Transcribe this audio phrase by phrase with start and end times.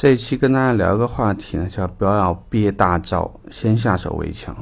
[0.00, 4.56] 这一期跟大家聊一个话题呢，叫不要憋大招，先下手为强。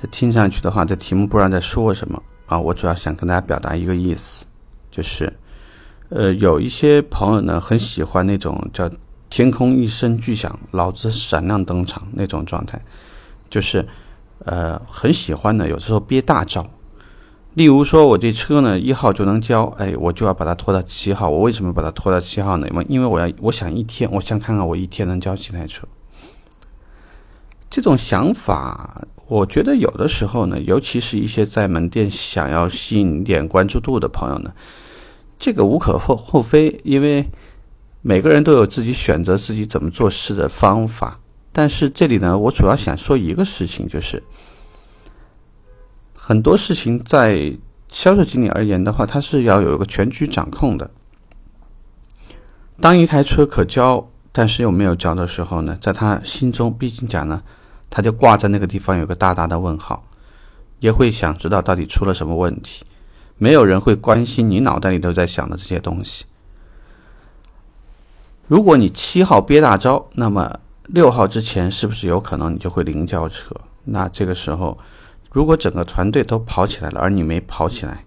[0.00, 2.58] 这听上去的话，这题目不知道在说什么啊？
[2.58, 4.46] 我主要想跟大家表达一个意思，
[4.90, 5.30] 就是，
[6.08, 8.90] 呃，有一些朋友呢，很喜欢那种叫
[9.28, 12.80] “天空一声巨响，老子闪亮登场”那种状态，
[13.50, 13.86] 就是，
[14.46, 16.66] 呃，很喜欢呢，有时候憋大招。
[17.54, 21.30] 例如说，我这车呢一号就能交，哎，我就要把它拖到七号。
[21.30, 22.66] 我为什么把它拖到七号呢？
[22.88, 25.86] 因为我要，我想一天，我想看看我一天能交几台车。
[27.70, 34.52] 这种想法，我觉得有的时候呢，尤其是一些在门店想要吸引点关注度的朋友呢，
[35.38, 37.24] 这个无可厚厚非，因为
[38.02, 41.20] 每个人都有自己选择自己怎么做事的方法。
[41.52, 44.20] 但是这里呢，我主要想说一个事情，就是。
[46.26, 47.54] 很多事情在
[47.90, 50.90] 销售经理而言的话，他是要有一个全局掌控的。
[52.80, 57.42] 当一台车可交，但是又没有交的时候呢，在他心中，毕竟讲呢，
[57.90, 60.02] 他就挂在那个地方有个大大的问号，
[60.80, 62.86] 也会想知道到底出了什么问题。
[63.36, 66.24] 没有人会关心你脑袋里都在想的这些东西。
[68.48, 73.54] 如果你七号憋大招，那么六号之前是不是有可能你就会零交车？
[73.84, 74.78] 那这个时候。
[75.34, 78.04] 如果整个团队都跑起来了，而你没跑起来，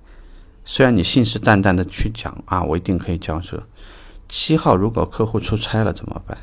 [0.63, 3.61] 虽然你信誓旦旦的去讲啊，我一定可以交车。
[4.29, 6.37] 七号如果客户出差了怎么办？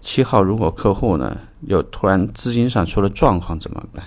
[0.00, 4.04] 七号如果客户呢又突然资金上出了状况怎么办？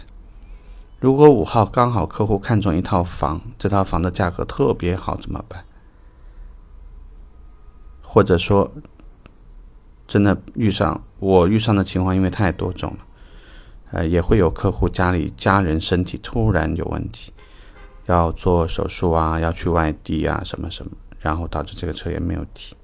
[1.01, 5.65] 如果五号刚好客户看中一套房，这套房的价格特别好怎么办？
[8.01, 8.71] 或者说，
[10.07, 13.04] 真的遇上我遇上的情况，因为太多种了。
[13.91, 17.31] 呃，也会有客户家里家人身体突然有问题，
[18.07, 22.75] 要做手术啊，要去外地啊，什么什么，然后导致这个车也没有提。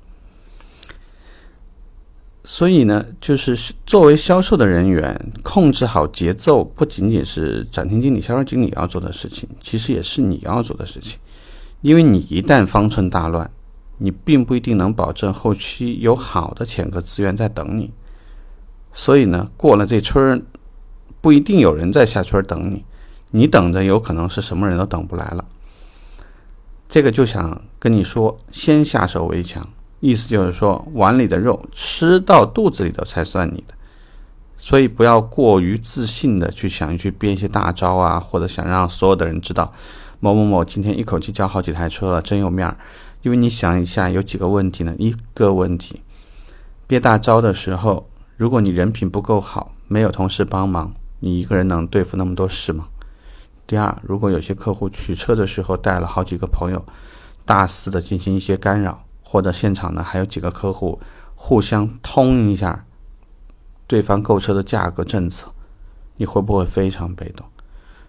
[2.44, 11.20] 所以呢，就是作为销售的人员，控制好节奏，不仅仅是展厅经理、销售经理要做的事情，其实也是你要做的事情。
[11.82, 13.52] 因为你一旦方寸大乱，
[13.98, 17.92] 你并不一定能保证后期有好的潜客资源在等你。
[18.94, 20.42] 所以呢，过了这村儿。
[21.22, 22.84] 不一定有人在下村等你，
[23.30, 25.46] 你等着有可能是什么人都等不来了。
[26.90, 33.76] 这个就想跟你说，先下手为强，意思就是说碗里的肉吃到肚子里头才算你的。
[34.58, 39.74] 所以不要过于自信的去想去编一些大招啊，或者想让所有的人知道
[40.20, 42.78] 某某某今天一口气交好几台车了，真有面儿。
[43.22, 44.96] 因为你想一下，有几个问题呢？
[44.98, 46.02] 一个问题，
[46.88, 50.94] 憋大招的时候，如果你人品不够好，没有同事帮忙。
[51.22, 52.88] 你一个人能对付那么多事吗？
[53.68, 56.84] 第二，如果有些客户取车的时候带了好几个朋友，
[57.46, 61.00] 大肆的进行一些干扰，或者现场呢还有几个客户
[61.36, 62.86] 互相通一下
[63.88, 65.52] 对方购车的价格政策，
[66.18, 67.46] 你会不会非常被动？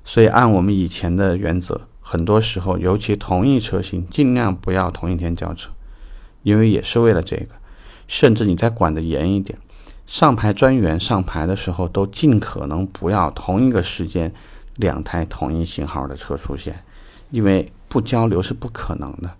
[0.05, 5.71] 所以按我们以前的原则，很多时候，尤其同一车型，尽量不要同一天交车，
[6.43, 7.55] 因为也是为了这个，
[8.09, 9.59] 甚至你再管得严一点。
[10.13, 14.31] 上牌专员上牌的时候，都尽可能不要同一个时间
[14.77, 16.85] 两台同一型号的车出现，
[17.31, 19.31] 因为不交流是不可能的。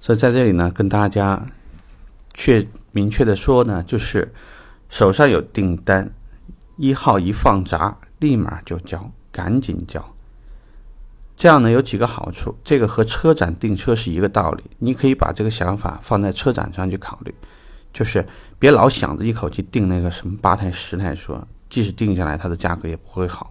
[0.00, 1.44] 所以在这里呢，跟大家
[2.32, 4.32] 确明确的说呢，就是
[4.88, 6.10] 手上有订单，
[6.78, 10.02] 一号一放闸，立马就交，赶紧交。
[11.36, 17.34] 这样呢有几个好处，这个和车展订车是一个道理，你可以把这个想法放在车展上去考虑。
[17.96, 18.22] 就是
[18.58, 23.50] 别老想着一口气定那个什么八台十台车，即使定下来，它的价格也不会好。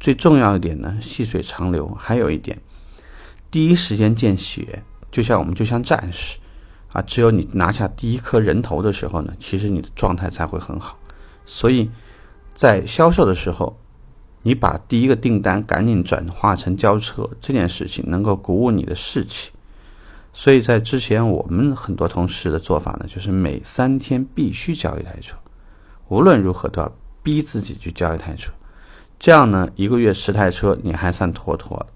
[0.00, 1.86] 最重要一点呢，细水长流。
[1.94, 2.58] 还有一点，
[3.50, 6.38] 第一时间见血，就像我们就像战士
[6.94, 10.98] 啊，只有你拿下第一颗人头的时候呢，其实你的状态才会很好。
[11.44, 11.90] 所以
[12.54, 13.78] 在销售的时候，
[14.44, 19.50] 你把第一个订单赶紧转化成交车这件事情，能够鼓舞你的士气。
[20.40, 25.36] 所以在之前，我们很多同事的做法呢，就是每三天必须交一台车，
[26.06, 26.92] 无论如何都要
[27.24, 28.52] 逼自己去交一台车。
[29.18, 31.86] 这样呢，一个月十台车，你还算妥妥的。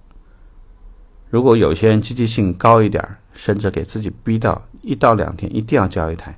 [1.30, 6.36] 如果有些人积极性高一点，甚至给自己逼到一到两天一定要交一台，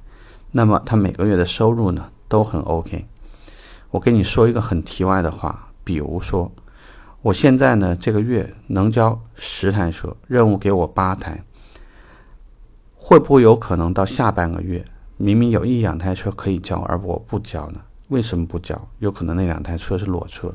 [0.51, 3.03] 那么他每个月的收入呢都很 OK。
[3.91, 6.53] 我跟你说一个很题外的话，比如说，
[7.23, 11.43] 我现在呢这个月能交十台车，任务给我八台。
[13.07, 14.83] 会不会有可能到下半个月，
[15.19, 17.79] 明明有一两台车可以交，而我不交呢？
[18.09, 18.89] 为什么不交？
[18.99, 20.51] 有可能那两台车是裸车，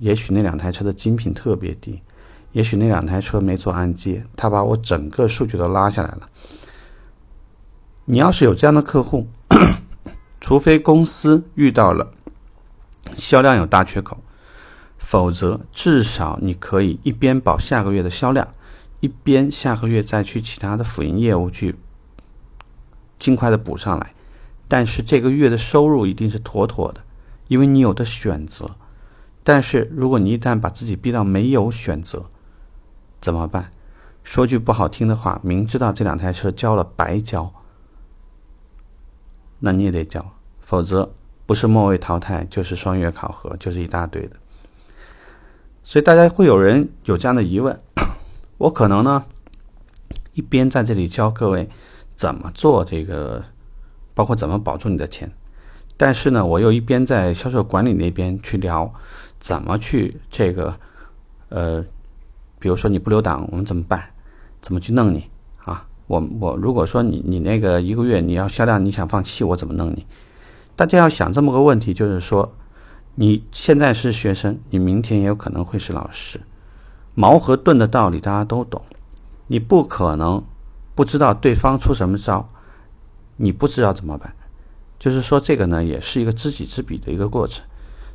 [0.00, 2.02] 也许那两台车的精品特别低，
[2.50, 6.28] 也许那两台车没做按揭，他把我整个数据都拉下来了。
[8.06, 9.28] 你要是有这样的客户，
[10.40, 12.10] 除非公司遇到了
[13.16, 14.18] 销量有大缺口，
[14.98, 18.48] 否则至少你可以一边保下个月的销量，
[19.00, 21.76] 一边下个月再去其他的辅营业务去
[23.18, 24.14] 尽快的补上来。
[24.66, 27.00] 但是这个月的收入一定是妥妥的，
[27.46, 28.76] 因为你有的选择。
[29.42, 32.26] 但是如果你一旦把自己逼到没有选择，
[33.20, 33.72] 怎么办？
[34.22, 37.50] 说句不好听的话，明知道这两台车交了白交，
[39.60, 41.10] 那你也得交，否则
[41.46, 44.36] 不是末位淘汰，就是双月考核，就是一大堆的。
[45.82, 47.80] 所以大家会有人有这样的疑问，
[48.58, 49.24] 我可能呢
[50.34, 51.68] 一边在这里教各位
[52.14, 53.42] 怎么做这个。
[54.14, 55.30] 包括怎么保住你的钱，
[55.96, 58.92] 但是呢，我又一边在销售管理那边去聊，
[59.38, 60.74] 怎么去这个，
[61.50, 61.80] 呃，
[62.58, 64.02] 比如说你不留档，我们怎么办？
[64.60, 65.30] 怎么去弄你
[65.64, 65.86] 啊？
[66.08, 70.04] 我我如果说你你那个一个月你要销量，你想放弃，我怎么弄你？
[70.74, 72.56] 大家要想这么个问题，就是说，
[73.14, 76.40] 你现在是学生，你明天也有可能会是老师，
[77.18, 78.80] 矛和盾的道理大家都懂，
[79.48, 80.40] 你不可能
[80.94, 82.48] 不知道对方出什么招。
[83.34, 84.32] 你不知道怎么办，
[85.00, 87.64] 就是说这个呢，也是一个知己知彼的一个过程。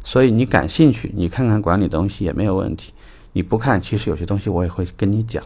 [0.05, 2.93] 所以你感兴趣，你看看管理东西也没有问题。
[3.33, 5.43] 你不看，其实有些东西我也会跟你讲。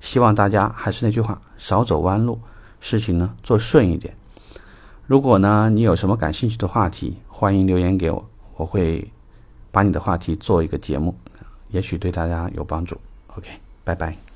[0.00, 2.38] 希望大家还是那句话，少走弯路，
[2.80, 4.16] 事情呢做顺一点。
[5.08, 8.24] 如果呢你有什么感兴趣的话题，欢迎留言给我，
[8.56, 9.10] 我会
[9.72, 11.12] 把你的话题做一个节目，
[11.70, 12.98] 也许对大家有帮助。
[13.36, 13.48] OK，
[13.84, 14.29] 拜拜。